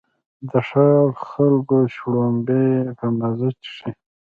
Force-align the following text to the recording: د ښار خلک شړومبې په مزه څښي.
د 0.49 0.51
ښار 0.67 1.05
خلک 1.27 1.69
شړومبې 1.95 2.65
په 2.97 3.05
مزه 3.17 3.49
څښي. 3.61 3.91